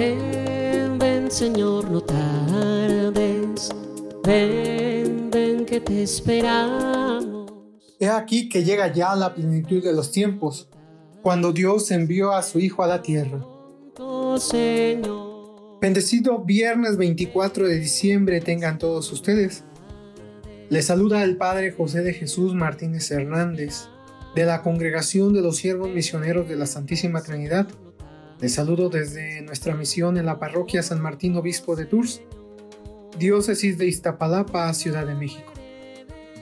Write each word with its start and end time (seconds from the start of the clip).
Ven, 0.00 0.98
ven 0.98 1.30
Señor, 1.30 1.90
no 1.90 2.00
tardes. 2.00 3.68
Ven, 4.24 5.28
ven 5.30 5.66
que 5.66 5.78
te 5.78 6.04
esperamos. 6.04 7.52
He 7.98 8.08
aquí 8.08 8.48
que 8.48 8.64
llega 8.64 8.90
ya 8.90 9.14
la 9.14 9.34
plenitud 9.34 9.84
de 9.84 9.92
los 9.92 10.10
tiempos, 10.10 10.70
cuando 11.20 11.52
Dios 11.52 11.90
envió 11.90 12.32
a 12.32 12.42
su 12.42 12.60
Hijo 12.60 12.82
a 12.82 12.86
la 12.86 13.02
tierra. 13.02 13.44
Oh. 13.98 14.38
Bendecido 15.82 16.38
viernes 16.44 16.96
24 16.96 17.68
de 17.68 17.78
diciembre 17.78 18.40
tengan 18.40 18.78
todos 18.78 19.12
ustedes. 19.12 19.64
Les 20.70 20.86
saluda 20.86 21.22
el 21.24 21.36
Padre 21.36 21.72
José 21.72 22.00
de 22.00 22.14
Jesús 22.14 22.54
Martínez 22.54 23.10
Hernández, 23.10 23.90
de 24.34 24.46
la 24.46 24.62
Congregación 24.62 25.34
de 25.34 25.42
los 25.42 25.58
Siervos 25.58 25.90
Misioneros 25.90 26.48
de 26.48 26.56
la 26.56 26.64
Santísima 26.64 27.22
Trinidad. 27.22 27.68
Les 28.40 28.54
saludo 28.54 28.88
desde 28.88 29.42
nuestra 29.42 29.74
misión 29.74 30.16
en 30.16 30.24
la 30.24 30.38
Parroquia 30.38 30.82
San 30.82 30.98
Martín 30.98 31.36
Obispo 31.36 31.76
de 31.76 31.84
Tours, 31.84 32.22
Diócesis 33.18 33.76
de 33.76 33.86
Iztapalapa, 33.86 34.72
Ciudad 34.72 35.06
de 35.06 35.14
México. 35.14 35.52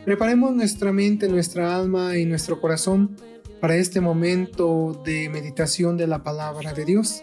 Preparemos 0.04 0.54
nuestra 0.54 0.92
mente, 0.92 1.28
nuestra 1.28 1.74
alma 1.74 2.16
y 2.16 2.24
nuestro 2.24 2.60
corazón 2.60 3.16
para 3.60 3.74
este 3.74 4.00
momento 4.00 5.02
de 5.04 5.28
meditación 5.28 5.96
de 5.96 6.06
la 6.06 6.22
palabra 6.22 6.72
de 6.72 6.84
Dios. 6.84 7.22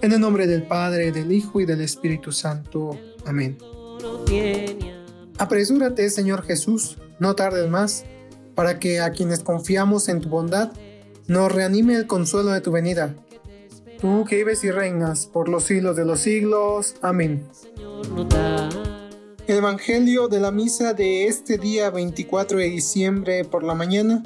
En 0.00 0.12
el 0.12 0.20
nombre 0.20 0.46
del 0.46 0.62
Padre, 0.62 1.12
del 1.12 1.30
Hijo 1.30 1.60
y 1.60 1.66
del 1.66 1.82
Espíritu 1.82 2.32
Santo. 2.32 2.98
Amén. 3.26 3.58
Apresúrate, 5.36 6.08
Señor 6.08 6.42
Jesús, 6.42 6.96
no 7.18 7.34
tardes 7.34 7.68
más, 7.68 8.06
para 8.54 8.78
que 8.78 9.00
a 9.00 9.10
quienes 9.10 9.40
confiamos 9.40 10.08
en 10.08 10.22
tu 10.22 10.30
bondad, 10.30 10.72
nos 11.26 11.52
reanime 11.52 11.96
el 11.96 12.06
consuelo 12.06 12.52
de 12.52 12.62
tu 12.62 12.72
venida. 12.72 13.14
Tú 14.00 14.24
que 14.28 14.36
vives 14.36 14.62
y 14.64 14.70
reinas 14.70 15.26
por 15.26 15.48
los 15.48 15.64
siglos 15.64 15.96
de 15.96 16.04
los 16.04 16.20
siglos. 16.20 16.96
Amén. 17.00 17.46
El 19.46 19.56
Evangelio 19.56 20.28
de 20.28 20.40
la 20.40 20.50
misa 20.50 20.92
de 20.92 21.26
este 21.26 21.56
día 21.56 21.90
24 21.90 22.58
de 22.58 22.64
diciembre 22.64 23.44
por 23.44 23.64
la 23.64 23.74
mañana 23.74 24.22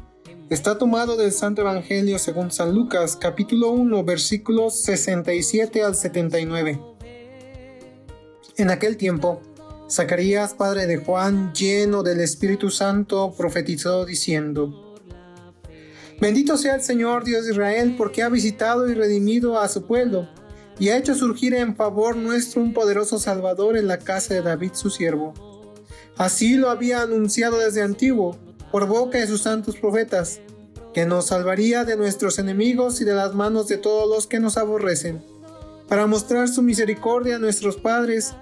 está 0.49 0.77
tomado 0.77 1.17
del 1.17 1.31
Santo 1.31 1.63
Evangelio 1.63 2.19
según 2.19 2.51
San 2.51 2.75
Lucas, 2.75 3.17
capítulo 3.17 3.71
1, 3.71 4.03
versículos 4.03 4.81
67 4.81 5.85
al 5.85 5.95
79. 5.95 6.81
En 8.57 8.71
aquel 8.71 8.97
tiempo, 8.97 9.41
Zacarías, 9.89 10.55
padre 10.55 10.87
de 10.87 10.97
Juan, 10.97 11.53
lleno 11.53 12.03
del 12.03 12.21
Espíritu 12.21 12.71
Santo, 12.71 13.33
profetizó 13.37 14.05
diciendo, 14.05 14.90
Bendito 16.21 16.59
sea 16.59 16.75
el 16.75 16.83
Señor 16.83 17.25
Dios 17.25 17.47
de 17.47 17.53
Israel, 17.53 17.95
porque 17.97 18.23
ha 18.23 18.29
visitado 18.29 18.91
y 18.91 18.95
redimido 18.95 19.59
a 19.59 19.69
su 19.69 19.87
pueblo, 19.87 20.29
y 20.79 20.91
ha 20.91 20.99
hecho 20.99 21.15
surgir 21.15 21.55
en 21.55 21.77
favor 21.77 22.15
nuestro 22.15 22.61
un 22.61 22.75
poderoso 22.75 23.19
Salvador 23.19 23.79
en 23.79 23.89
la 23.89 23.99
casa 23.99 24.35
de 24.35 24.43
David 24.43 24.73
su 24.75 24.91
siervo. 24.91 25.33
Así 26.19 26.57
lo 26.57 26.69
había 26.69 27.01
anunciado 27.01 27.59
desde 27.59 27.81
antiguo, 27.81 28.37
por 28.71 28.87
boca 28.87 29.19
de 29.19 29.27
sus 29.27 29.43
santos 29.43 29.77
profetas, 29.77 30.41
que 30.93 31.07
nos 31.07 31.29
salvaría 31.29 31.87
de 31.87 31.97
nuestros 31.97 32.39
enemigos 32.39 33.01
y 33.01 33.05
de 33.05 33.15
las 33.15 33.35
manos 33.35 33.67
de 33.69 33.79
todos 33.79 34.07
los 34.07 34.27
que 34.27 34.41
nos 34.41 34.59
aborrecen, 34.59 35.25
para 35.89 36.07
mostrar 36.07 36.49
su 36.49 36.61
misericordia 36.63 37.37
a 37.37 37.39
nuestros 37.39 37.79
padres 37.79 38.35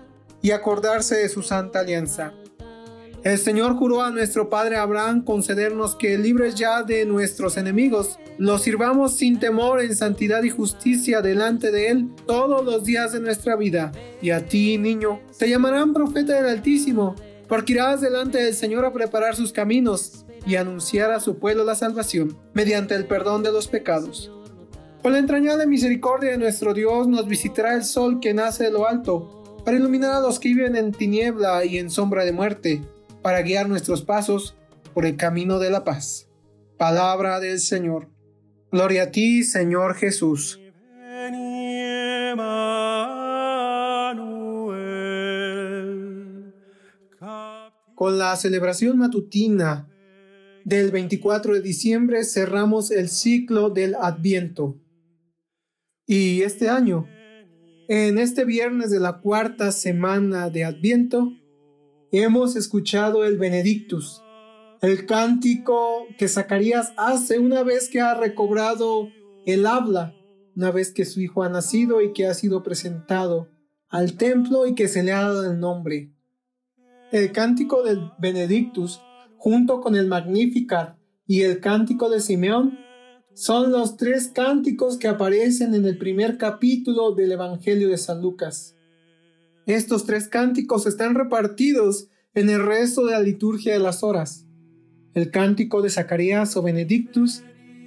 y 0.43 0.51
acordarse 0.51 1.15
de 1.15 1.29
su 1.29 1.43
santa 1.43 1.81
alianza. 1.81 2.35
El 3.25 3.37
Señor 3.37 3.75
juró 3.77 4.03
a 4.03 4.13
nuestro 4.13 4.49
Padre 4.49 4.77
Abraham 4.77 5.25
concedernos 5.25 5.97
que, 5.97 6.17
libres 6.17 6.55
ya 6.55 6.85
de 6.85 7.05
nuestros 7.05 7.57
enemigos, 7.57 8.17
los 8.39 8.63
sirvamos 8.63 9.17
sin 9.17 9.41
temor 9.41 9.81
en 9.81 9.97
santidad 9.97 10.45
y 10.45 10.51
justicia 10.51 11.21
delante 11.21 11.73
de 11.73 11.89
Él 11.89 12.09
todos 12.27 12.65
los 12.65 12.85
días 12.85 13.13
de 13.13 13.19
nuestra 13.19 13.57
vida. 13.57 13.91
Y 14.23 14.31
a 14.31 14.47
ti, 14.47 14.79
niño, 14.79 15.21
te 15.37 15.51
llamarán 15.51 15.95
profeta 15.95 16.35
del 16.35 16.47
Altísimo, 16.47 17.17
porque 17.49 17.73
irás 17.73 18.01
delante 18.01 18.39
del 18.39 18.55
Señor 18.55 18.85
a 18.85 18.93
preparar 18.93 19.35
sus 19.35 19.53
caminos 19.53 20.25
y 20.47 20.55
anunciar 20.55 21.11
a 21.11 21.19
su 21.19 21.39
pueblo 21.39 21.65
la 21.65 21.75
salvación, 21.75 22.39
mediante 22.55 22.95
el 22.95 23.07
perdón 23.07 23.43
de 23.43 23.51
los 23.51 23.67
pecados. 23.67 24.31
Por 25.03 25.11
la 25.11 25.19
entrañable 25.19 25.67
misericordia 25.67 26.31
de 26.31 26.39
nuestro 26.39 26.73
Dios 26.73 27.09
nos 27.09 27.27
visitará 27.27 27.75
el 27.75 27.83
sol 27.83 28.21
que 28.21 28.33
nace 28.33 28.65
de 28.65 28.71
lo 28.71 28.89
alto 28.89 29.61
para 29.65 29.77
iluminar 29.77 30.13
a 30.13 30.21
los 30.21 30.39
que 30.39 30.49
viven 30.51 30.77
en 30.77 30.93
tiniebla 30.93 31.65
y 31.65 31.79
en 31.79 31.91
sombra 31.91 32.25
de 32.25 32.33
muerte, 32.33 32.83
para 33.23 33.43
guiar 33.43 33.69
nuestros 33.69 34.03
pasos 34.03 34.57
por 34.95 35.07
el 35.07 35.17
camino 35.17 35.59
de 35.59 35.71
la 35.71 35.85
paz. 35.85 36.29
Palabra 36.77 37.41
del 37.41 37.61
Señor. 37.61 38.09
Gloria 38.71 39.05
a 39.05 39.11
ti, 39.11 39.43
Señor 39.43 39.95
Jesús. 39.95 40.61
Con 47.95 48.19
la 48.19 48.37
celebración 48.37 48.99
matutina 48.99 49.89
del 50.65 50.91
24 50.91 51.55
de 51.55 51.63
diciembre 51.63 52.25
cerramos 52.25 52.91
el 52.91 53.09
ciclo 53.09 53.71
del 53.71 53.95
Adviento. 53.95 54.77
Y 56.07 56.43
este 56.43 56.69
año 56.69 57.09
en 57.89 58.19
este 58.19 58.45
viernes 58.45 58.91
de 58.91 59.01
la 59.01 59.21
cuarta 59.21 59.73
semana 59.73 60.51
de 60.51 60.65
Adviento 60.65 61.33
hemos 62.13 62.57
escuchado 62.57 63.25
el 63.25 63.39
Benedictus, 63.39 64.23
el 64.81 65.07
cántico 65.07 66.07
que 66.17 66.29
Zacarías 66.29 66.93
hace 66.97 67.39
una 67.39 67.63
vez 67.63 67.89
que 67.89 68.01
ha 68.01 68.15
recobrado 68.15 69.09
el 69.45 69.67
habla, 69.67 70.15
una 70.57 70.71
vez 70.71 70.93
que 70.93 71.05
su 71.05 71.21
hijo 71.21 71.43
ha 71.43 71.49
nacido 71.49 72.01
y 72.01 72.13
que 72.13 72.27
ha 72.27 72.35
sido 72.35 72.63
presentado 72.63 73.49
al 73.89 74.15
templo 74.15 74.67
y 74.67 74.75
que 74.75 74.89
se 74.89 75.03
le 75.03 75.13
ha 75.13 75.23
dado 75.23 75.51
el 75.51 75.59
nombre. 75.59 76.13
El 77.11 77.33
cántico 77.33 77.83
del 77.83 78.11
Benedictus, 78.19 79.01
junto 79.37 79.81
con 79.81 79.97
el 79.97 80.07
Magnificat 80.07 80.99
y 81.27 81.43
el 81.43 81.61
cántico 81.61 82.11
de 82.11 82.21
Simeón, 82.21 82.79
son 83.35 83.71
los 83.71 83.97
tres 83.97 84.29
cánticos 84.35 84.99
que 84.99 85.09
aparecen 85.09 85.75
en 85.75 85.85
el 85.85 85.97
primer 85.97 86.39
capítulo 86.39 87.13
del 87.13 87.33
Evangelio 87.33 87.89
de 87.89 87.97
San 87.97 88.21
Lucas. 88.21 88.75
Estos 89.69 90.07
tres 90.07 90.29
cánticos 90.29 90.87
están 90.87 91.15
repartidos 91.15 92.09
en 92.33 92.49
el 92.49 92.65
resto 92.65 93.05
de 93.05 93.13
la 93.13 93.21
liturgia 93.21 93.75
de 93.75 93.79
las 93.79 94.03
horas. 94.03 94.47
El 95.13 95.31
cántico 95.31 95.83
de 95.83 95.91
Zacarías 95.91 96.57
o 96.57 96.63
Benedictus 96.63 97.43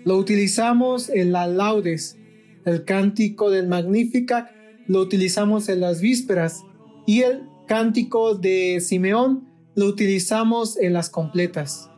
lo 0.06 0.16
utilizamos 0.18 1.09
en 1.09 1.31
la 1.31 1.47
laudes. 1.47 2.20
El 2.66 2.86
cántico 2.86 3.50
del 3.50 3.68
Magnificat 3.68 4.52
lo 4.86 5.00
utilizamos 5.00 5.70
en 5.70 5.80
las 5.80 6.02
vísperas 6.02 6.62
y 7.08 7.22
el 7.22 7.47
cántico 7.68 8.36
de 8.36 8.80
Simeón 8.80 9.50
lo 9.74 9.88
utilizamos 9.88 10.78
en 10.78 10.94
las 10.94 11.09
completas. 11.09 11.90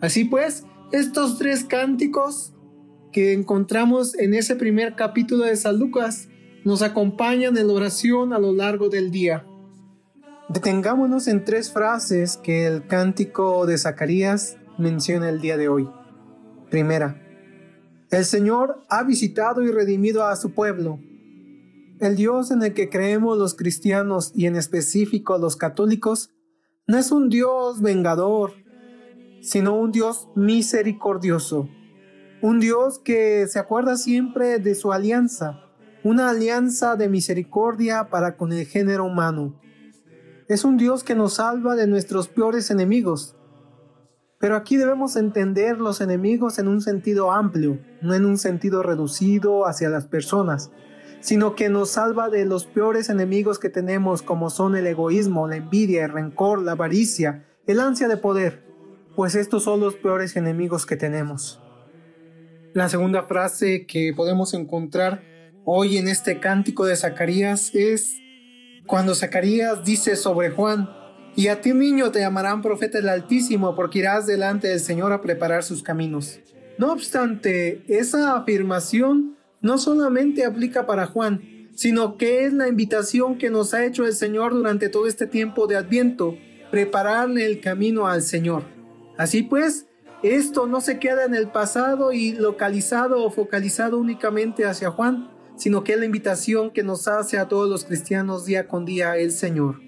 Así 0.00 0.24
pues, 0.24 0.64
estos 0.90 1.38
tres 1.38 1.62
cánticos 1.62 2.54
que 3.12 3.34
encontramos 3.34 4.18
en 4.18 4.34
ese 4.34 4.56
primer 4.56 4.96
capítulo 4.96 5.44
de 5.44 5.54
San 5.54 5.78
Lucas 5.78 6.28
nos 6.68 6.82
acompañan 6.82 7.56
en 7.56 7.66
la 7.66 7.72
oración 7.72 8.34
a 8.34 8.38
lo 8.38 8.52
largo 8.52 8.90
del 8.90 9.10
día. 9.10 9.46
Detengámonos 10.50 11.26
en 11.26 11.42
tres 11.42 11.72
frases 11.72 12.36
que 12.36 12.66
el 12.66 12.86
cántico 12.86 13.64
de 13.64 13.78
Zacarías 13.78 14.58
menciona 14.76 15.30
el 15.30 15.40
día 15.40 15.56
de 15.56 15.70
hoy. 15.70 15.88
Primera, 16.68 17.22
el 18.10 18.26
Señor 18.26 18.84
ha 18.90 19.02
visitado 19.02 19.62
y 19.62 19.72
redimido 19.72 20.26
a 20.26 20.36
su 20.36 20.52
pueblo. 20.52 21.00
El 22.00 22.16
Dios 22.16 22.50
en 22.50 22.62
el 22.62 22.74
que 22.74 22.90
creemos 22.90 23.38
los 23.38 23.54
cristianos 23.54 24.32
y 24.34 24.44
en 24.44 24.54
específico 24.54 25.38
los 25.38 25.56
católicos 25.56 26.34
no 26.86 26.98
es 26.98 27.12
un 27.12 27.30
Dios 27.30 27.80
vengador, 27.80 28.52
sino 29.40 29.74
un 29.74 29.90
Dios 29.90 30.28
misericordioso 30.36 31.66
un 32.40 32.60
Dios 32.60 33.00
que 33.00 33.46
se 33.48 33.58
acuerda 33.58 33.96
siempre 33.96 34.58
de 34.58 34.74
su 34.74 34.92
alianza, 34.92 35.60
una 36.04 36.30
alianza 36.30 36.96
de 36.96 37.08
misericordia 37.08 38.08
para 38.08 38.36
con 38.36 38.52
el 38.52 38.66
género 38.66 39.04
humano. 39.04 39.60
Es 40.48 40.64
un 40.64 40.76
Dios 40.76 41.04
que 41.04 41.14
nos 41.14 41.34
salva 41.34 41.76
de 41.76 41.86
nuestros 41.86 42.28
peores 42.28 42.70
enemigos. 42.70 43.36
Pero 44.38 44.56
aquí 44.56 44.76
debemos 44.76 45.16
entender 45.16 45.78
los 45.78 46.00
enemigos 46.00 46.58
en 46.58 46.68
un 46.68 46.80
sentido 46.80 47.32
amplio, 47.32 47.80
no 48.00 48.14
en 48.14 48.24
un 48.24 48.38
sentido 48.38 48.82
reducido 48.82 49.66
hacia 49.66 49.88
las 49.88 50.06
personas, 50.06 50.70
sino 51.20 51.56
que 51.56 51.68
nos 51.68 51.90
salva 51.90 52.30
de 52.30 52.44
los 52.44 52.64
peores 52.64 53.08
enemigos 53.08 53.58
que 53.58 53.68
tenemos 53.68 54.22
como 54.22 54.50
son 54.50 54.76
el 54.76 54.86
egoísmo, 54.86 55.48
la 55.48 55.56
envidia, 55.56 56.04
el 56.04 56.12
rencor, 56.12 56.62
la 56.62 56.72
avaricia, 56.72 57.44
el 57.66 57.80
ansia 57.80 58.06
de 58.06 58.16
poder, 58.16 58.62
pues 59.16 59.34
estos 59.34 59.64
son 59.64 59.80
los 59.80 59.96
peores 59.96 60.36
enemigos 60.36 60.86
que 60.86 60.96
tenemos. 60.96 61.60
La 62.72 62.88
segunda 62.88 63.24
frase 63.24 63.86
que 63.86 64.12
podemos 64.14 64.54
encontrar 64.54 65.22
hoy 65.70 65.98
en 65.98 66.08
este 66.08 66.40
cántico 66.40 66.86
de 66.86 66.96
Zacarías 66.96 67.74
es 67.74 68.16
cuando 68.86 69.14
Zacarías 69.14 69.84
dice 69.84 70.16
sobre 70.16 70.48
Juan, 70.48 70.88
y 71.36 71.48
a 71.48 71.60
ti 71.60 71.74
niño 71.74 72.10
te 72.10 72.20
llamarán 72.20 72.62
profeta 72.62 72.96
del 72.96 73.10
Altísimo 73.10 73.74
porque 73.74 73.98
irás 73.98 74.26
delante 74.26 74.68
del 74.68 74.80
Señor 74.80 75.12
a 75.12 75.20
preparar 75.20 75.62
sus 75.62 75.82
caminos. 75.82 76.40
No 76.78 76.90
obstante, 76.90 77.84
esa 77.86 78.34
afirmación 78.34 79.36
no 79.60 79.76
solamente 79.76 80.46
aplica 80.46 80.86
para 80.86 81.04
Juan, 81.04 81.42
sino 81.74 82.16
que 82.16 82.46
es 82.46 82.54
la 82.54 82.66
invitación 82.66 83.36
que 83.36 83.50
nos 83.50 83.74
ha 83.74 83.84
hecho 83.84 84.06
el 84.06 84.14
Señor 84.14 84.54
durante 84.54 84.88
todo 84.88 85.06
este 85.06 85.26
tiempo 85.26 85.66
de 85.66 85.76
Adviento, 85.76 86.34
prepararle 86.70 87.44
el 87.44 87.60
camino 87.60 88.08
al 88.08 88.22
Señor. 88.22 88.62
Así 89.18 89.42
pues, 89.42 89.84
esto 90.22 90.66
no 90.66 90.80
se 90.80 90.98
queda 90.98 91.26
en 91.26 91.34
el 91.34 91.48
pasado 91.50 92.14
y 92.14 92.32
localizado 92.32 93.22
o 93.22 93.30
focalizado 93.30 93.98
únicamente 93.98 94.64
hacia 94.64 94.90
Juan, 94.90 95.28
sino 95.58 95.84
que 95.84 95.92
es 95.92 95.98
la 95.98 96.06
invitación 96.06 96.70
que 96.70 96.82
nos 96.82 97.08
hace 97.08 97.36
a 97.36 97.48
todos 97.48 97.68
los 97.68 97.84
cristianos 97.84 98.46
día 98.46 98.68
con 98.68 98.84
día 98.84 99.16
el 99.16 99.32
Señor. 99.32 99.80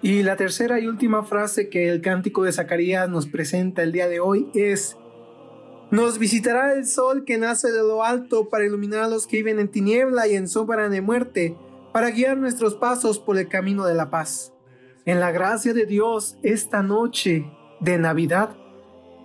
Y 0.00 0.22
la 0.22 0.36
tercera 0.36 0.80
y 0.80 0.86
última 0.86 1.24
frase 1.24 1.68
que 1.68 1.88
el 1.88 2.00
cántico 2.00 2.44
de 2.44 2.52
Zacarías 2.52 3.08
nos 3.08 3.26
presenta 3.26 3.82
el 3.82 3.92
día 3.92 4.08
de 4.08 4.20
hoy 4.20 4.48
es, 4.54 4.96
nos 5.90 6.18
visitará 6.18 6.72
el 6.72 6.86
sol 6.86 7.24
que 7.24 7.36
nace 7.36 7.70
de 7.70 7.80
lo 7.80 8.04
alto 8.04 8.48
para 8.48 8.64
iluminar 8.64 9.04
a 9.04 9.08
los 9.08 9.26
que 9.26 9.38
viven 9.38 9.58
en 9.58 9.68
tiniebla 9.68 10.26
y 10.28 10.34
en 10.34 10.48
sombra 10.48 10.88
de 10.88 11.00
muerte, 11.00 11.56
para 11.92 12.10
guiar 12.10 12.36
nuestros 12.36 12.74
pasos 12.74 13.18
por 13.18 13.38
el 13.38 13.48
camino 13.48 13.84
de 13.86 13.94
la 13.94 14.08
paz. 14.08 14.52
En 15.04 15.20
la 15.20 15.30
gracia 15.30 15.74
de 15.74 15.84
Dios, 15.84 16.38
esta 16.42 16.82
noche 16.82 17.50
de 17.80 17.98
Navidad, 17.98 18.56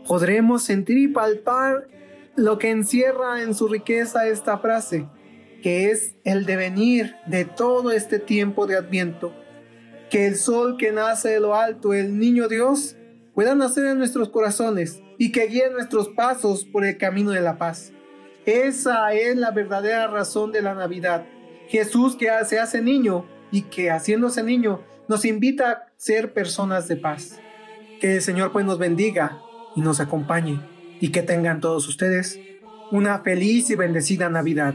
podremos 0.07 0.63
sentir 0.63 0.97
y 0.97 1.07
palpar 1.07 1.87
lo 2.35 2.57
que 2.57 2.71
encierra 2.71 3.41
en 3.41 3.53
su 3.53 3.67
riqueza 3.67 4.27
esta 4.27 4.57
frase, 4.57 5.07
que 5.61 5.91
es 5.91 6.15
el 6.23 6.45
devenir 6.45 7.15
de 7.27 7.45
todo 7.45 7.91
este 7.91 8.19
tiempo 8.19 8.67
de 8.67 8.77
Adviento 8.77 9.33
que 10.13 10.27
el 10.27 10.35
sol 10.35 10.77
que 10.77 10.91
nace 10.91 11.29
de 11.29 11.39
lo 11.39 11.55
alto, 11.55 11.91
el 11.95 12.19
niño 12.19 12.47
Dios, 12.47 12.95
pueda 13.33 13.55
nacer 13.55 13.85
en 13.85 13.97
nuestros 13.97 14.29
corazones 14.29 15.01
y 15.17 15.31
que 15.31 15.47
guíe 15.47 15.71
nuestros 15.71 16.07
pasos 16.09 16.65
por 16.65 16.85
el 16.85 16.99
camino 16.99 17.31
de 17.31 17.41
la 17.41 17.57
paz. 17.57 17.91
Esa 18.45 19.11
es 19.13 19.35
la 19.35 19.49
verdadera 19.49 20.05
razón 20.05 20.51
de 20.51 20.61
la 20.61 20.75
Navidad. 20.75 21.25
Jesús 21.67 22.15
que 22.15 22.29
se 22.45 22.59
hace 22.59 22.79
niño 22.79 23.25
y 23.51 23.63
que 23.63 23.89
haciéndose 23.89 24.43
niño 24.43 24.81
nos 25.07 25.25
invita 25.25 25.71
a 25.71 25.83
ser 25.97 26.31
personas 26.31 26.87
de 26.87 26.97
paz. 26.97 27.39
Que 27.99 28.17
el 28.17 28.21
Señor 28.21 28.51
pues 28.51 28.65
nos 28.65 28.77
bendiga 28.77 29.41
y 29.75 29.81
nos 29.81 29.99
acompañe 29.99 30.72
y 31.03 31.09
que 31.09 31.21
tengan 31.21 31.59
todos 31.59 31.89
ustedes 31.89 32.39
una 32.89 33.19
feliz 33.19 33.69
y 33.69 33.75
bendecida 33.75 34.29
Navidad. 34.29 34.73